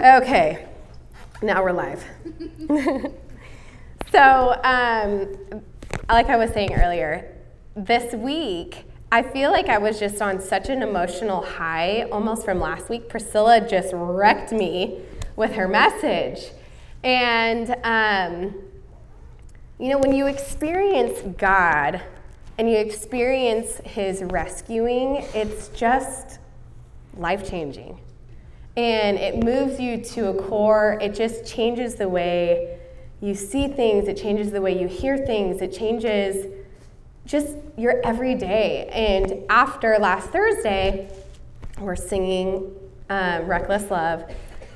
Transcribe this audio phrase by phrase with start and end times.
[0.00, 0.66] Okay,
[1.40, 2.04] now we're live.
[4.10, 5.62] so, um,
[6.08, 7.32] like I was saying earlier,
[7.76, 12.58] this week, I feel like I was just on such an emotional high almost from
[12.58, 13.08] last week.
[13.08, 15.00] Priscilla just wrecked me
[15.36, 16.50] with her message.
[17.04, 18.52] And, um,
[19.78, 22.02] you know, when you experience God
[22.58, 26.40] and you experience His rescuing, it's just
[27.16, 28.00] life changing
[28.76, 30.98] and it moves you to a core.
[31.00, 32.78] It just changes the way
[33.20, 36.46] you see things, it changes the way you hear things, it changes
[37.24, 38.86] just your everyday.
[38.88, 41.10] And after last Thursday,
[41.78, 42.70] we're singing
[43.08, 44.30] um, Reckless Love,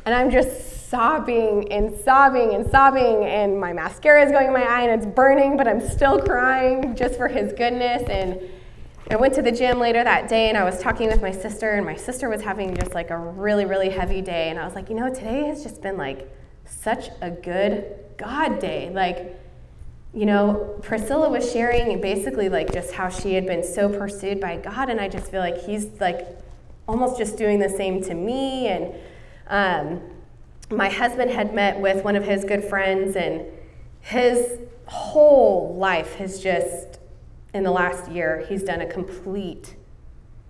[0.06, 4.62] and I'm just sobbing and sobbing and sobbing, and my mascara is going in my
[4.62, 8.02] eye and it's burning, but I'm still crying just for His goodness.
[8.08, 8.40] And
[9.10, 11.72] I went to the gym later that day and I was talking with my sister,
[11.72, 14.50] and my sister was having just like a really, really heavy day.
[14.50, 16.30] And I was like, you know, today has just been like
[16.66, 17.84] such a good
[18.18, 18.90] God day.
[18.90, 19.40] Like,
[20.12, 24.56] you know, Priscilla was sharing basically like just how she had been so pursued by
[24.56, 26.26] God, and I just feel like He's like
[26.86, 28.68] almost just doing the same to me.
[28.68, 28.94] And
[29.48, 30.00] um,
[30.70, 33.46] my husband had met with one of his good friends, and
[34.00, 36.97] his whole life has just
[37.58, 39.74] in the last year, he's done a complete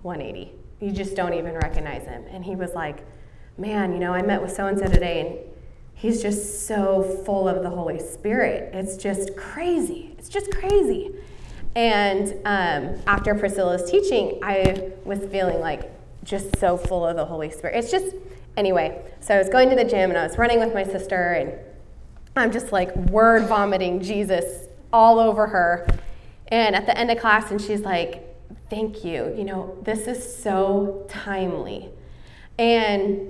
[0.02, 0.52] 180.
[0.80, 2.22] You just don't even recognize him.
[2.30, 3.04] And he was like,
[3.56, 5.38] Man, you know, I met with so and so today, and
[5.94, 8.72] he's just so full of the Holy Spirit.
[8.72, 10.14] It's just crazy.
[10.16, 11.10] It's just crazy.
[11.74, 15.90] And um, after Priscilla's teaching, I was feeling like
[16.22, 17.76] just so full of the Holy Spirit.
[17.76, 18.14] It's just,
[18.56, 21.32] anyway, so I was going to the gym and I was running with my sister,
[21.32, 21.52] and
[22.36, 25.88] I'm just like word vomiting Jesus all over her.
[26.48, 28.24] And at the end of class, and she's like,
[28.70, 29.34] Thank you.
[29.36, 31.88] You know, this is so timely.
[32.58, 33.28] And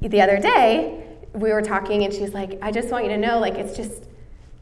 [0.00, 3.38] the other day, we were talking, and she's like, I just want you to know,
[3.38, 4.04] like, it's just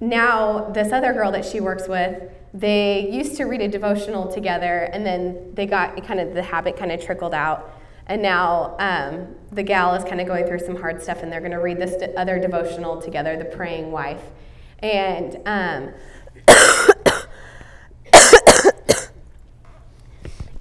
[0.00, 2.20] now this other girl that she works with,
[2.52, 6.76] they used to read a devotional together, and then they got kind of the habit
[6.76, 7.80] kind of trickled out.
[8.06, 11.40] And now um, the gal is kind of going through some hard stuff, and they're
[11.40, 14.22] going to read this other devotional together, The Praying Wife.
[14.80, 15.94] And um,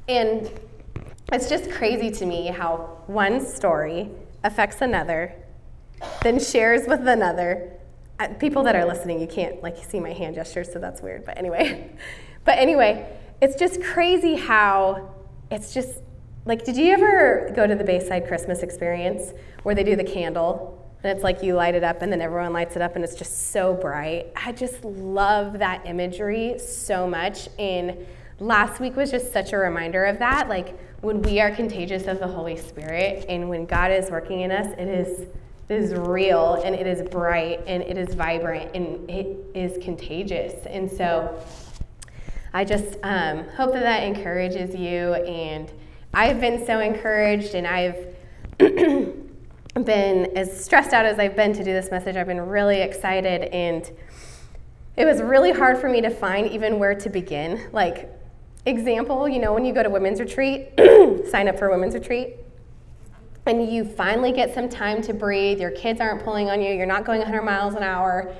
[0.07, 0.51] And
[1.31, 4.09] it's just crazy to me how one story
[4.43, 5.33] affects another,
[6.21, 7.71] then shares with another.
[8.39, 11.25] People that are listening, you can't like see my hand gestures, so that's weird.
[11.25, 11.91] But anyway,
[12.45, 13.07] but anyway,
[13.41, 15.13] it's just crazy how
[15.51, 15.99] it's just
[16.45, 16.63] like.
[16.63, 19.33] Did you ever go to the Bayside Christmas experience
[19.63, 22.53] where they do the candle and it's like you light it up and then everyone
[22.53, 24.31] lights it up and it's just so bright?
[24.35, 28.05] I just love that imagery so much in
[28.43, 30.49] last week was just such a reminder of that.
[30.49, 34.51] Like when we are contagious of the Holy Spirit and when God is working in
[34.51, 35.27] us, it is
[35.69, 40.65] it is real and it is bright and it is vibrant and it is contagious.
[40.65, 41.41] And so
[42.53, 45.13] I just um, hope that that encourages you.
[45.13, 45.71] And
[46.13, 47.95] I've been so encouraged and I've
[48.57, 52.17] been as stressed out as I've been to do this message.
[52.17, 53.89] I've been really excited and
[54.95, 57.69] it was really hard for me to find even where to begin.
[57.71, 58.09] Like,
[58.65, 60.69] example, you know, when you go to women's retreat,
[61.29, 62.37] sign up for a women's retreat,
[63.45, 66.85] and you finally get some time to breathe, your kids aren't pulling on you, you're
[66.85, 68.33] not going 100 miles an hour,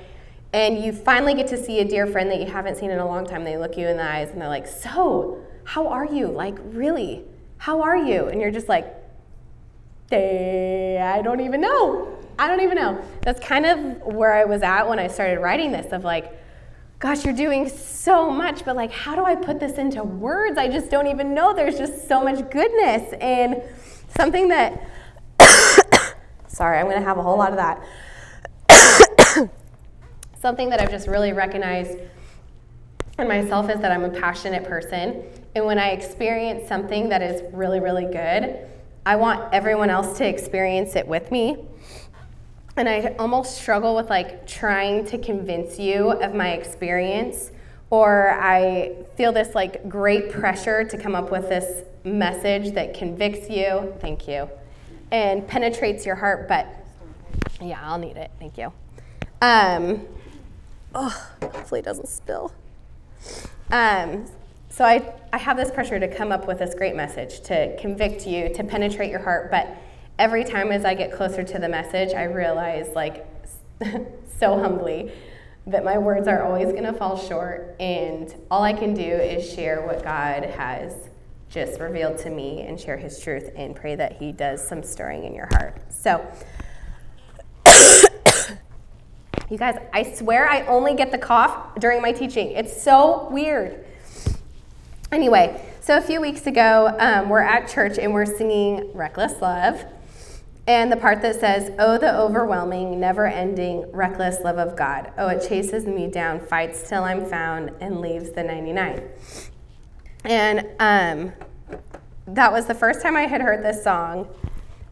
[0.54, 3.06] and you finally get to see a dear friend that you haven't seen in a
[3.06, 3.44] long time.
[3.44, 6.28] They look you in the eyes and they're like, So, how are you?
[6.28, 7.24] Like, really?
[7.58, 8.26] How are you?
[8.26, 8.86] And you're just like,
[10.12, 12.16] I don't even know.
[12.38, 13.02] I don't even know.
[13.22, 16.32] That's kind of where I was at when I started writing this of like,
[17.04, 20.56] gosh, you're doing so much, but like, how do I put this into words?
[20.56, 21.52] I just don't even know.
[21.52, 23.12] There's just so much goodness.
[23.20, 23.62] And
[24.16, 24.88] something that,
[26.48, 27.58] sorry, I'm going to have a whole lot of
[28.70, 29.50] that.
[30.40, 31.98] something that I've just really recognized
[33.18, 35.24] in myself is that I'm a passionate person.
[35.54, 38.66] And when I experience something that is really, really good,
[39.04, 41.66] I want everyone else to experience it with me
[42.76, 47.50] and I almost struggle with like trying to convince you of my experience
[47.90, 53.48] or I feel this like great pressure to come up with this message that convicts
[53.48, 54.48] you, thank you,
[55.12, 56.66] and penetrates your heart, but
[57.60, 58.72] yeah, I'll need it, thank you.
[59.40, 60.06] Um,
[60.94, 62.52] oh, hopefully it doesn't spill.
[63.70, 64.26] Um,
[64.68, 68.26] so I, I have this pressure to come up with this great message to convict
[68.26, 69.68] you, to penetrate your heart, but
[70.18, 73.26] every time as I get closer to the message, I realize, like,
[74.38, 75.12] so humbly,
[75.66, 79.50] that my words are always going to fall short, and all I can do is
[79.50, 80.92] share what God has
[81.48, 85.24] just revealed to me and share his truth and pray that he does some stirring
[85.24, 85.80] in your heart.
[85.92, 86.26] So,
[89.50, 92.50] you guys, I swear I only get the cough during my teaching.
[92.52, 93.86] It's so weird.
[95.12, 99.84] Anyway, so a few weeks ago, um, we're at church and we're singing Reckless Love.
[100.66, 105.12] And the part that says, Oh, the overwhelming, never ending, reckless love of God.
[105.18, 109.02] Oh, it chases me down, fights till I'm found, and leaves the 99.
[110.24, 111.32] And um,
[112.26, 114.28] that was the first time I had heard this song.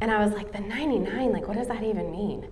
[0.00, 2.48] And I was like, The 99, like, what does that even mean?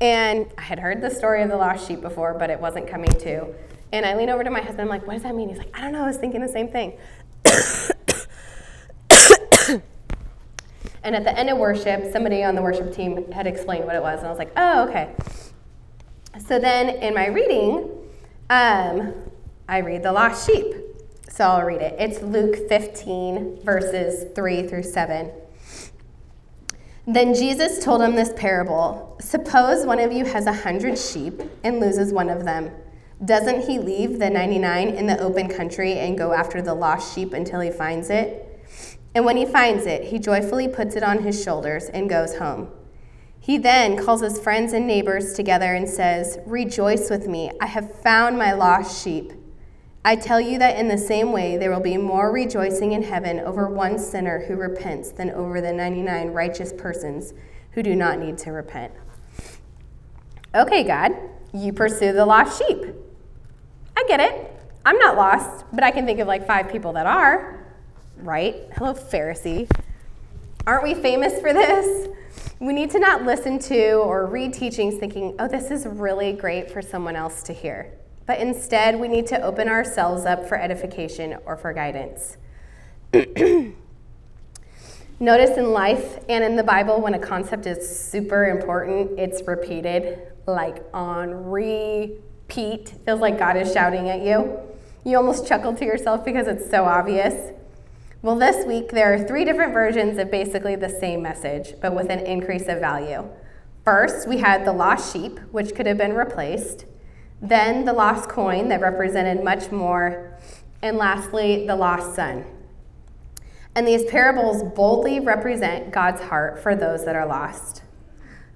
[0.00, 3.10] And I had heard the story of the lost sheep before, but it wasn't coming
[3.10, 3.46] to.
[3.92, 5.48] And I lean over to my husband, I'm like, What does that mean?
[5.48, 6.98] He's like, I don't know, I was thinking the same thing.
[11.08, 14.02] And at the end of worship, somebody on the worship team had explained what it
[14.02, 15.14] was, and I was like, oh, okay.
[16.38, 17.88] So then in my reading,
[18.50, 19.14] um,
[19.66, 20.66] I read the lost sheep.
[21.30, 21.96] So I'll read it.
[21.98, 25.32] It's Luke 15, verses 3 through 7.
[27.06, 31.80] Then Jesus told him this parable Suppose one of you has a hundred sheep and
[31.80, 32.70] loses one of them.
[33.24, 37.32] Doesn't he leave the 99 in the open country and go after the lost sheep
[37.32, 38.47] until he finds it?
[39.14, 42.70] And when he finds it, he joyfully puts it on his shoulders and goes home.
[43.40, 47.94] He then calls his friends and neighbors together and says, Rejoice with me, I have
[48.02, 49.32] found my lost sheep.
[50.04, 53.40] I tell you that in the same way, there will be more rejoicing in heaven
[53.40, 57.34] over one sinner who repents than over the 99 righteous persons
[57.72, 58.92] who do not need to repent.
[60.54, 61.12] Okay, God,
[61.52, 62.84] you pursue the lost sheep.
[63.96, 64.52] I get it.
[64.84, 67.57] I'm not lost, but I can think of like five people that are
[68.22, 68.56] right?
[68.74, 69.70] Hello, Pharisee.
[70.66, 72.08] Aren't we famous for this?
[72.60, 76.70] We need to not listen to or read teachings thinking, oh, this is really great
[76.70, 77.92] for someone else to hear.
[78.26, 82.36] But instead, we need to open ourselves up for edification or for guidance.
[85.20, 90.20] Notice in life and in the Bible, when a concept is super important, it's repeated
[90.46, 92.94] like on repeat.
[93.04, 94.58] Feels like God is shouting at you.
[95.04, 97.52] You almost chuckle to yourself because it's so obvious.
[98.20, 102.10] Well, this week there are three different versions of basically the same message, but with
[102.10, 103.28] an increase of value.
[103.84, 106.84] First, we had the lost sheep, which could have been replaced,
[107.40, 110.36] then the lost coin that represented much more,
[110.82, 112.44] and lastly, the lost son.
[113.76, 117.82] And these parables boldly represent God's heart for those that are lost.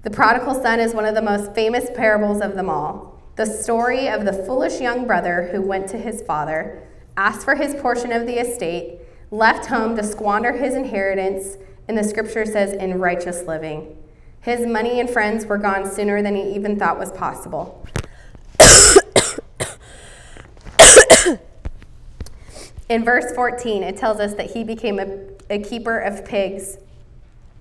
[0.01, 3.23] The prodigal son is one of the most famous parables of them all.
[3.37, 6.85] The story of the foolish young brother who went to his father,
[7.15, 8.99] asked for his portion of the estate,
[9.33, 11.57] left home to squander his inheritance,
[11.87, 13.97] and the scripture says, in righteous living.
[14.41, 17.83] His money and friends were gone sooner than he even thought was possible.
[22.89, 25.07] in verse 14, it tells us that he became a,
[25.49, 26.77] a keeper of pigs,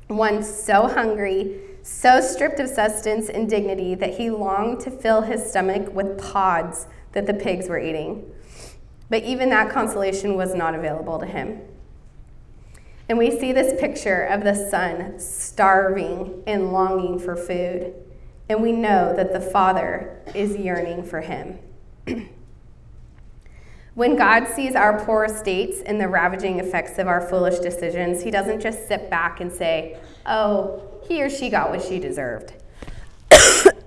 [0.09, 5.43] one so hungry, so stripped of sustenance and dignity that he longed to fill his
[5.49, 8.31] stomach with pods that the pigs were eating.
[9.13, 11.61] But even that consolation was not available to him.
[13.11, 17.93] And we see this picture of the son starving and longing for food.
[18.49, 21.59] And we know that the father is yearning for him.
[23.95, 28.31] when God sees our poor states and the ravaging effects of our foolish decisions, he
[28.31, 32.55] doesn't just sit back and say, oh, he or she got what she deserved.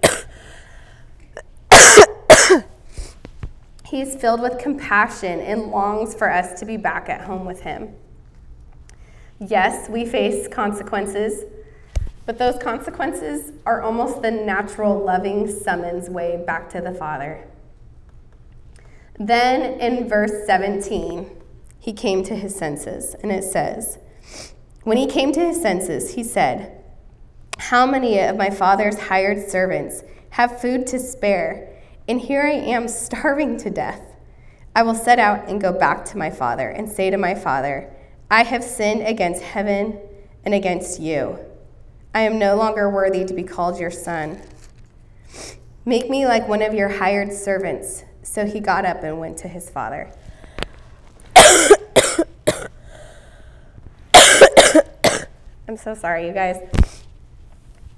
[3.96, 7.96] He's filled with compassion and longs for us to be back at home with Him.
[9.40, 11.46] Yes, we face consequences,
[12.25, 17.48] but those consequences are almost the natural, loving summons way back to the Father.
[19.18, 21.30] Then in verse 17,
[21.80, 24.00] he came to his senses, and it says,
[24.84, 26.84] When he came to his senses, he said,
[27.60, 31.72] How many of my father's hired servants have food to spare?
[32.08, 34.02] And here I am starving to death.
[34.76, 37.90] I will set out and go back to my father and say to my father,
[38.30, 40.00] I have sinned against heaven
[40.44, 41.40] and against you.
[42.14, 44.42] I am no longer worthy to be called your son.
[45.86, 48.04] Make me like one of your hired servants.
[48.24, 50.12] So he got up and went to his father.
[55.68, 56.58] I'm so sorry, you guys.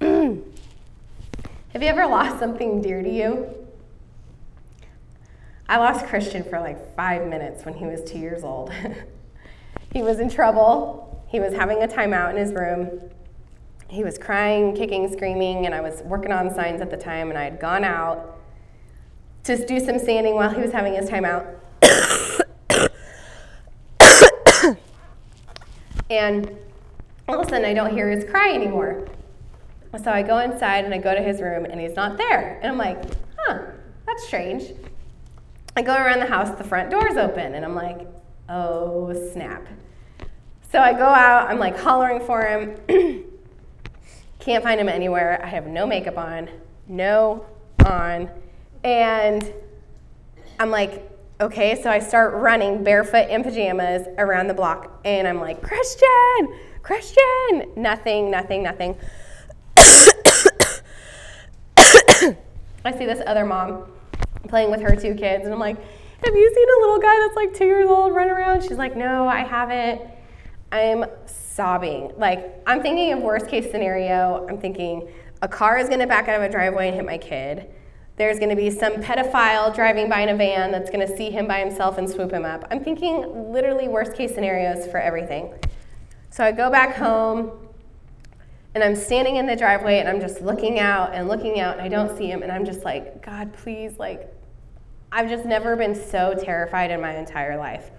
[0.00, 3.67] Have you ever lost something dear to you?
[5.68, 8.72] I lost Christian for like five minutes when he was two years old.
[9.92, 11.24] he was in trouble.
[11.28, 13.10] He was having a timeout in his room.
[13.88, 17.38] He was crying, kicking, screaming, and I was working on signs at the time, and
[17.38, 18.38] I had gone out
[19.44, 21.54] to do some sanding while he was having his timeout.
[26.10, 26.56] And
[27.28, 29.06] all of a sudden, I don't hear his cry anymore.
[30.02, 32.58] So I go inside and I go to his room, and he's not there.
[32.62, 33.02] And I'm like,
[33.36, 33.58] huh,
[34.06, 34.72] that's strange.
[35.78, 38.04] I go around the house, the front door's open, and I'm like,
[38.48, 39.64] oh snap.
[40.72, 42.74] So I go out, I'm like hollering for him.
[44.40, 45.40] Can't find him anywhere.
[45.40, 46.50] I have no makeup on,
[46.88, 47.46] no
[47.86, 48.28] on.
[48.82, 49.54] And
[50.58, 51.08] I'm like,
[51.40, 55.00] okay, so I start running barefoot in pajamas around the block.
[55.04, 57.70] And I'm like, Christian, Christian.
[57.76, 58.96] Nothing, nothing, nothing.
[62.84, 63.92] I see this other mom
[64.46, 65.44] playing with her two kids.
[65.44, 68.28] And I'm like, have you seen a little guy that's like two years old run
[68.28, 68.62] around?
[68.62, 70.02] She's like, no, I haven't.
[70.70, 72.12] I'm sobbing.
[72.16, 74.46] Like, I'm thinking of worst case scenario.
[74.48, 75.08] I'm thinking
[75.42, 77.70] a car is going to back out of a driveway and hit my kid.
[78.16, 81.30] There's going to be some pedophile driving by in a van that's going to see
[81.30, 82.66] him by himself and swoop him up.
[82.70, 85.54] I'm thinking literally worst case scenarios for everything.
[86.30, 87.67] So I go back home
[88.78, 91.82] and I'm standing in the driveway and I'm just looking out and looking out and
[91.82, 94.32] I don't see him and I'm just like, God, please, like,
[95.10, 97.90] I've just never been so terrified in my entire life.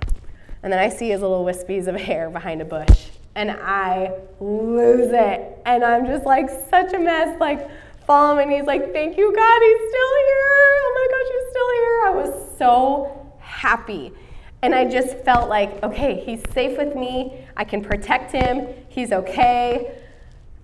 [0.63, 5.09] And then I see his little wispies of hair behind a bush and I lose
[5.11, 5.61] it.
[5.65, 7.69] And I'm just like such a mess, like
[8.07, 10.47] follow him and he's like, thank you God, he's still here.
[10.79, 11.99] Oh my gosh, he's still here.
[12.05, 14.13] I was so happy.
[14.61, 17.45] And I just felt like, okay, he's safe with me.
[17.57, 18.65] I can protect him.
[18.87, 19.98] He's okay.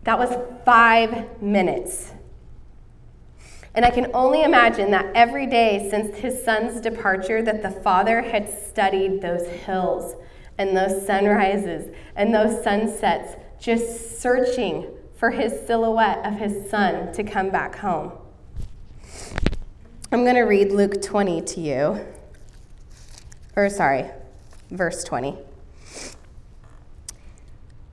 [0.06, 2.14] That was five minutes.
[3.74, 8.22] And I can only imagine that every day since his son's departure that the father
[8.22, 10.16] had studied those hills
[10.58, 17.24] and those sunrises and those sunsets, just searching for his silhouette of his son to
[17.24, 18.14] come back home.
[20.12, 22.06] I'm going to read Luke 20 to you.
[23.56, 24.06] Or, sorry,
[24.70, 25.36] verse 20.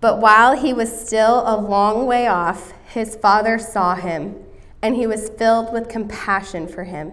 [0.03, 4.35] But while he was still a long way off, his father saw him
[4.83, 7.13] and he was filled with compassion for him.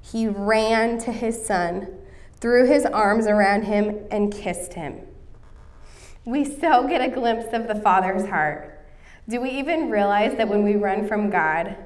[0.00, 1.88] He ran to his son,
[2.36, 5.00] threw his arms around him, and kissed him.
[6.24, 8.86] We so get a glimpse of the Father's heart.
[9.28, 11.76] Do we even realize that when we run from God,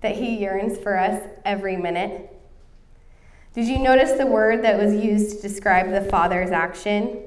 [0.00, 2.34] that He yearns for us every minute?
[3.52, 7.20] Did you notice the word that was used to describe the Father's action?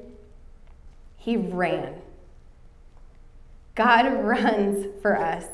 [1.18, 2.02] He ran.
[3.76, 5.46] God runs for us.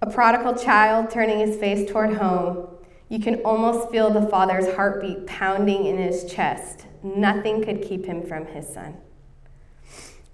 [0.00, 2.68] A prodigal child turning his face toward home,
[3.08, 6.86] you can almost feel the father's heartbeat pounding in his chest.
[7.02, 8.98] Nothing could keep him from his son.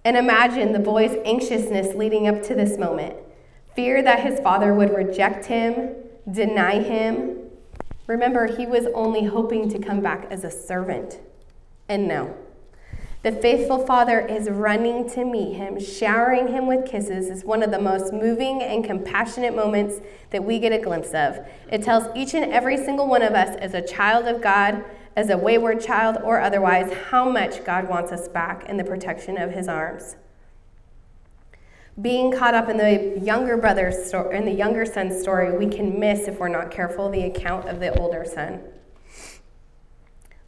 [0.04, 3.16] And imagine the boy's anxiousness leading up to this moment
[3.74, 5.94] fear that his father would reject him,
[6.30, 7.38] deny him.
[8.06, 11.20] Remember, he was only hoping to come back as a servant.
[11.88, 12.36] And no,
[13.24, 17.70] the faithful father is running to meet him, showering him with kisses, is one of
[17.70, 21.38] the most moving and compassionate moments that we get a glimpse of.
[21.72, 24.84] It tells each and every single one of us, as a child of God,
[25.16, 29.38] as a wayward child or otherwise, how much God wants us back in the protection
[29.38, 30.16] of his arms.
[31.98, 35.98] Being caught up in the younger brother's story, in the younger son's story, we can
[35.98, 38.60] miss, if we're not careful, the account of the older son.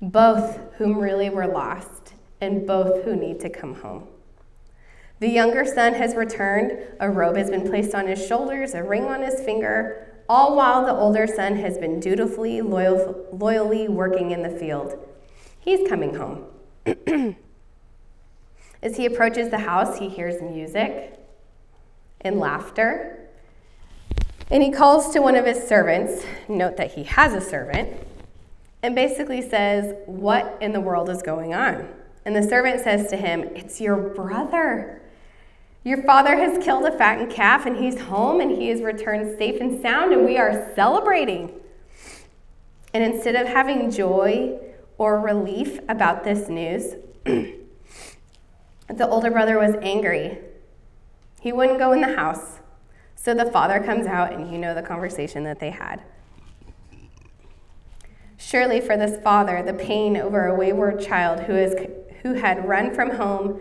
[0.02, 1.95] Both whom really were lost
[2.40, 4.06] and both who need to come home.
[5.18, 9.04] The younger son has returned, a robe has been placed on his shoulders, a ring
[9.04, 14.42] on his finger, all while the older son has been dutifully, loyal, loyally working in
[14.42, 14.98] the field.
[15.58, 16.44] He's coming home.
[18.82, 21.18] As he approaches the house, he hears music
[22.20, 23.28] and laughter.
[24.50, 27.96] And he calls to one of his servants, note that he has a servant,
[28.82, 31.88] and basically says, What in the world is going on?
[32.26, 35.00] And the servant says to him, It's your brother.
[35.84, 39.60] Your father has killed a fattened calf, and he's home, and he has returned safe
[39.60, 41.52] and sound, and we are celebrating.
[42.92, 44.58] And instead of having joy
[44.98, 47.54] or relief about this news, the
[49.08, 50.38] older brother was angry.
[51.40, 52.58] He wouldn't go in the house.
[53.14, 56.02] So the father comes out, and you know the conversation that they had.
[58.36, 61.72] Surely, for this father, the pain over a wayward child who is
[62.26, 63.60] who had run from home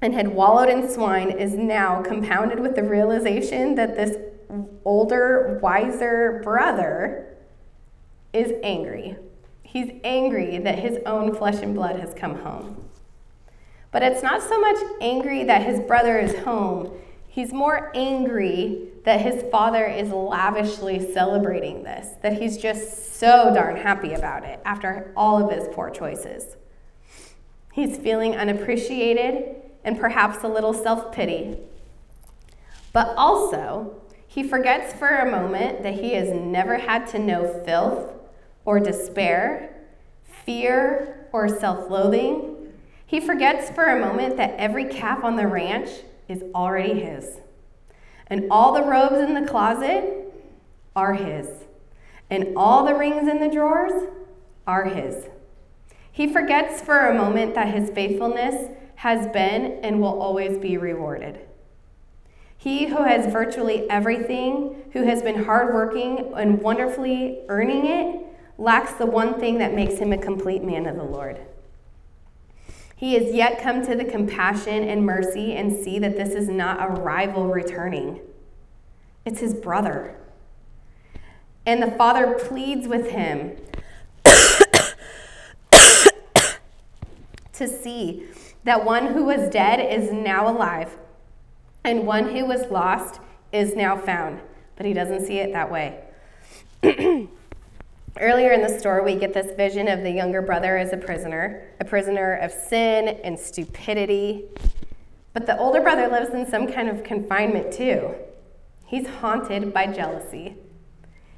[0.00, 4.16] and had wallowed in swine is now compounded with the realization that this
[4.84, 7.36] older, wiser brother
[8.32, 9.16] is angry.
[9.64, 12.88] He's angry that his own flesh and blood has come home.
[13.90, 16.92] But it's not so much angry that his brother is home,
[17.26, 23.76] he's more angry that his father is lavishly celebrating this, that he's just so darn
[23.76, 26.56] happy about it after all of his poor choices.
[27.72, 31.58] He's feeling unappreciated and perhaps a little self pity.
[32.92, 38.12] But also, he forgets for a moment that he has never had to know filth
[38.64, 39.74] or despair,
[40.44, 42.72] fear or self loathing.
[43.06, 45.88] He forgets for a moment that every calf on the ranch
[46.28, 47.40] is already his.
[48.28, 50.32] And all the robes in the closet
[50.94, 51.48] are his.
[52.30, 54.08] And all the rings in the drawers
[54.66, 55.26] are his.
[56.12, 61.40] He forgets for a moment that his faithfulness has been and will always be rewarded.
[62.56, 68.26] He who has virtually everything, who has been hardworking and wonderfully earning it,
[68.58, 71.40] lacks the one thing that makes him a complete man of the Lord.
[72.94, 76.82] He has yet come to the compassion and mercy and see that this is not
[76.82, 78.20] a rival returning,
[79.24, 80.14] it's his brother.
[81.64, 83.56] And the father pleads with him
[87.60, 88.26] to see
[88.64, 90.98] that one who was dead is now alive
[91.84, 93.20] and one who was lost
[93.52, 94.40] is now found.
[94.76, 96.00] But he doesn't see it that way.
[98.18, 101.68] Earlier in the story, we get this vision of the younger brother as a prisoner,
[101.80, 104.44] a prisoner of sin and stupidity.
[105.32, 108.14] But the older brother lives in some kind of confinement too.
[108.86, 110.56] He's haunted by jealousy.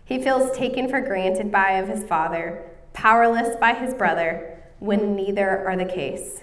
[0.04, 5.64] He feels taken for granted by of his father, powerless by his brother, when neither
[5.64, 6.42] are the case.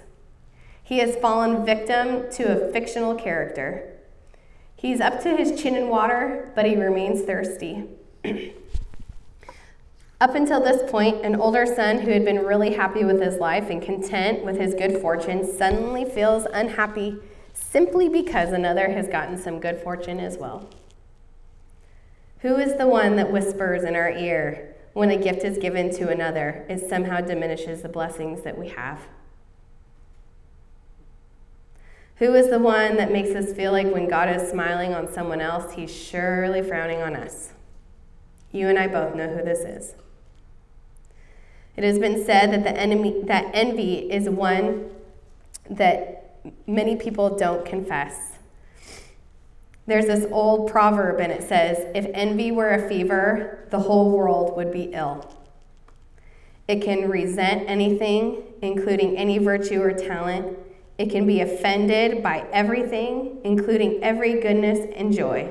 [0.82, 3.98] He has fallen victim to a fictional character.
[4.78, 7.84] He's up to his chin in water, but he remains thirsty.
[10.22, 13.70] up until this point, an older son who had been really happy with his life
[13.70, 17.18] and content with his good fortune suddenly feels unhappy
[17.54, 20.70] simply because another has gotten some good fortune as well.
[22.40, 26.10] Who is the one that whispers in our ear when a gift is given to
[26.10, 29.02] another, it somehow diminishes the blessings that we have?
[32.18, 35.40] Who is the one that makes us feel like when God is smiling on someone
[35.40, 37.54] else, he's surely frowning on us?
[38.52, 39.94] You and I both know who this is.
[41.78, 44.90] It has been said that the enemy that envy is one
[45.70, 48.39] that many people don't confess.
[49.90, 54.56] There's this old proverb and it says, if envy were a fever, the whole world
[54.56, 55.36] would be ill.
[56.68, 60.58] It can resent anything, including any virtue or talent
[61.00, 65.50] it can be offended by everything, including every goodness and joy.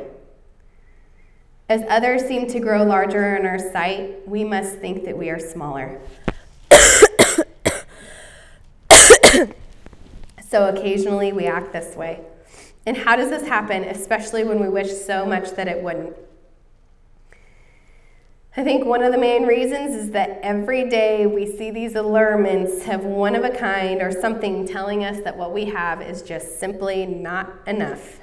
[1.70, 5.38] As others seem to grow larger in our sight, we must think that we are
[5.38, 6.02] smaller.
[10.46, 12.20] so occasionally we act this way.
[12.86, 16.16] And how does this happen, especially when we wish so much that it wouldn't?
[18.56, 22.88] I think one of the main reasons is that every day we see these allurements
[22.88, 26.58] of one of a kind or something telling us that what we have is just
[26.58, 28.18] simply not enough.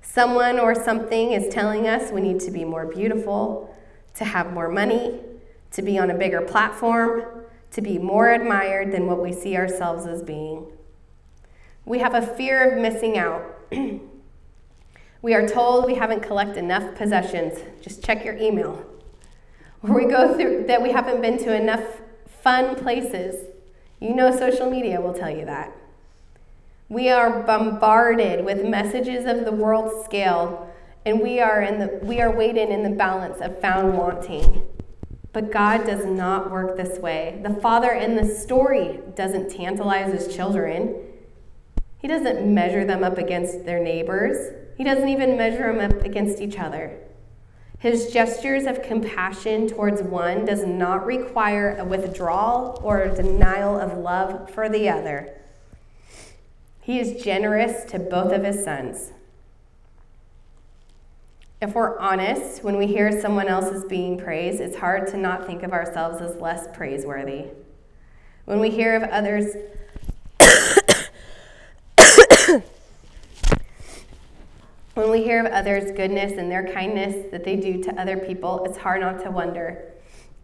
[0.00, 3.76] Someone or something is telling us we need to be more beautiful,
[4.14, 5.20] to have more money,
[5.72, 10.06] to be on a bigger platform, to be more admired than what we see ourselves
[10.06, 10.66] as being.
[11.84, 13.59] We have a fear of missing out.
[15.22, 17.58] we are told we haven't collected enough possessions.
[17.80, 18.84] Just check your email
[19.82, 22.00] Or we go through that we haven't been to enough
[22.42, 23.46] fun places.
[24.00, 25.76] You know, social media will tell you that.
[26.88, 30.68] We are bombarded with messages of the world scale,
[31.06, 34.66] and we are, in the, we are weighted in the balance of found wanting.
[35.32, 37.38] But God does not work this way.
[37.44, 40.96] The father in the story doesn't tantalize his children.
[42.00, 44.54] He doesn't measure them up against their neighbors.
[44.76, 46.96] He doesn't even measure them up against each other.
[47.78, 53.96] His gestures of compassion towards one does not require a withdrawal or a denial of
[53.96, 55.34] love for the other.
[56.82, 59.12] He is generous to both of his sons.
[61.62, 65.46] If we're honest, when we hear someone else is being praised, it's hard to not
[65.46, 67.48] think of ourselves as less praiseworthy.
[68.46, 69.56] When we hear of others
[74.94, 78.64] When we hear of others' goodness and their kindness that they do to other people,
[78.64, 79.84] it's hard not to wonder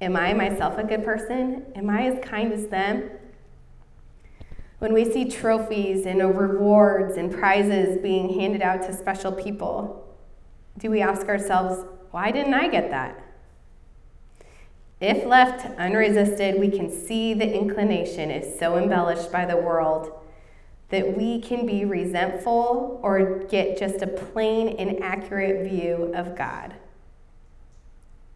[0.00, 1.64] Am I myself a good person?
[1.74, 3.10] Am I as kind as them?
[4.78, 10.06] When we see trophies and rewards and prizes being handed out to special people,
[10.76, 13.22] do we ask ourselves, why didn't I get that?
[15.00, 20.12] If left unresisted, we can see the inclination is so embellished by the world
[20.88, 26.74] that we can be resentful or get just a plain inaccurate view of God.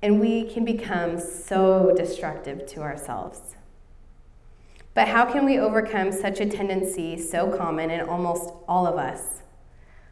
[0.03, 3.55] And we can become so destructive to ourselves.
[4.95, 9.43] But how can we overcome such a tendency so common in almost all of us?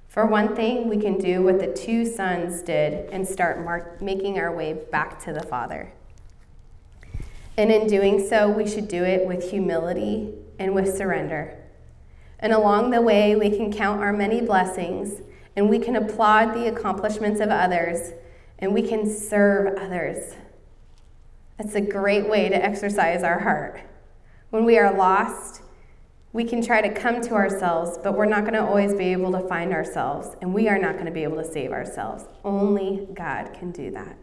[0.08, 4.38] For one thing, we can do what the two sons did and start mar- making
[4.38, 5.92] our way back to the Father.
[7.56, 11.56] And in doing so, we should do it with humility and with surrender.
[12.40, 15.22] And along the way, we can count our many blessings
[15.56, 18.12] and we can applaud the accomplishments of others
[18.58, 20.34] and we can serve others.
[21.56, 23.80] That's a great way to exercise our heart.
[24.50, 25.62] When we are lost,
[26.32, 29.32] we can try to come to ourselves, but we're not going to always be able
[29.32, 32.24] to find ourselves, and we are not going to be able to save ourselves.
[32.44, 34.16] Only God can do that.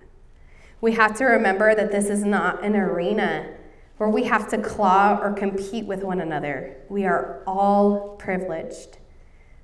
[0.81, 3.54] We have to remember that this is not an arena
[3.97, 6.77] where we have to claw or compete with one another.
[6.89, 8.97] We are all privileged.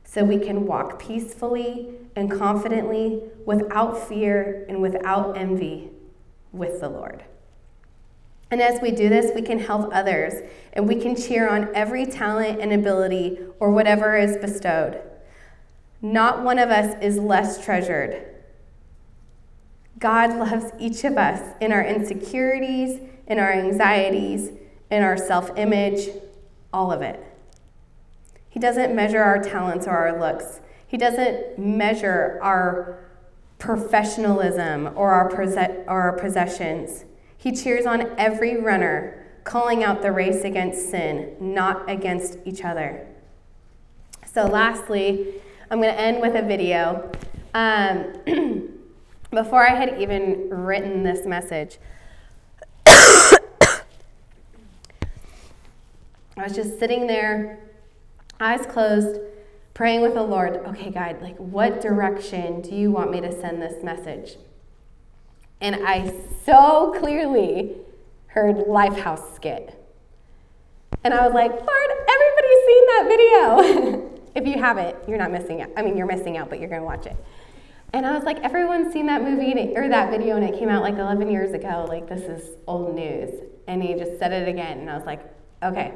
[0.04, 5.90] So we can walk peacefully and confidently, without fear and without envy,
[6.52, 7.24] with the Lord.
[8.52, 10.34] And as we do this, we can help others
[10.74, 15.02] and we can cheer on every talent and ability or whatever is bestowed.
[16.02, 18.26] Not one of us is less treasured.
[20.00, 23.00] God loves each of us in our insecurities,
[23.32, 24.52] in our anxieties,
[24.90, 26.10] in our self image,
[26.74, 27.24] all of it.
[28.50, 33.00] He doesn't measure our talents or our looks, He doesn't measure our
[33.58, 35.32] professionalism or our,
[35.88, 37.06] or our possessions.
[37.38, 43.08] He cheers on every runner, calling out the race against sin, not against each other.
[44.26, 45.36] So, lastly,
[45.70, 47.10] I'm going to end with a video.
[47.54, 48.78] Um,
[49.32, 51.78] before I had even written this message,
[56.44, 57.60] was just sitting there,
[58.40, 59.20] eyes closed,
[59.74, 60.58] praying with the Lord.
[60.68, 64.38] Okay, God, like, what direction do you want me to send this message?
[65.62, 66.12] and I
[66.44, 67.78] so clearly
[68.28, 69.78] heard Lifehouse skit.
[71.04, 74.22] And I was like, Lord, everybody's seen that video.
[74.36, 75.70] if you haven't, you're not missing out.
[75.78, 77.16] I mean, you're missing out, but you're going to watch it.
[77.94, 80.82] And I was like, everyone's seen that movie or that video, and it came out
[80.82, 81.86] like 11 years ago.
[81.88, 83.34] Like, this is old news.
[83.68, 84.80] And he just said it again.
[84.80, 85.22] And I was like,
[85.62, 85.94] okay.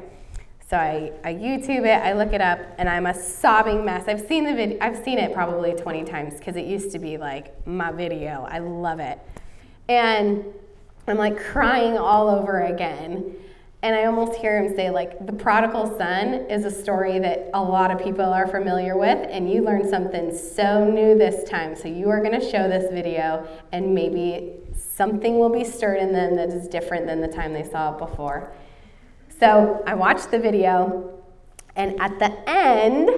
[0.68, 4.08] So I, I YouTube it, I look it up, and I'm a sobbing mess.
[4.08, 7.18] I've seen the video, I've seen it probably 20 times because it used to be
[7.18, 8.48] like my video.
[8.50, 9.20] I love it.
[9.88, 10.44] And
[11.06, 13.36] I'm like crying all over again.
[13.82, 17.62] And I almost hear him say, like, the prodigal son is a story that a
[17.62, 21.76] lot of people are familiar with, and you learned something so new this time.
[21.76, 26.12] So you are going to show this video, and maybe something will be stirred in
[26.12, 28.50] them that is different than the time they saw it before.
[29.38, 31.22] So I watched the video,
[31.74, 33.10] and at the end,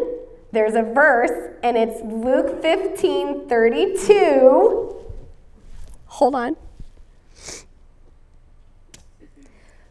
[0.50, 4.96] there's a verse, and it's Luke 15 32.
[6.07, 6.57] Hold on.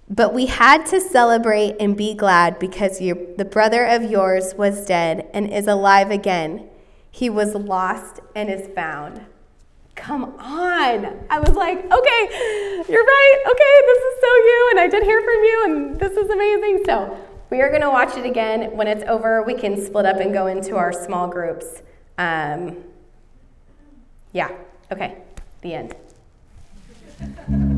[0.09, 5.29] But we had to celebrate and be glad because the brother of yours was dead
[5.33, 6.67] and is alive again.
[7.11, 9.25] He was lost and is found.
[9.97, 11.25] Come on.
[11.29, 13.43] I was like, okay, you're right.
[13.51, 14.67] Okay, this is so you.
[14.71, 16.83] And I did hear from you, and this is amazing.
[16.85, 17.17] So
[17.49, 18.77] we are going to watch it again.
[18.77, 21.81] When it's over, we can split up and go into our small groups.
[22.17, 22.77] Um,
[24.31, 24.51] yeah,
[24.91, 25.17] okay,
[25.61, 25.95] the end.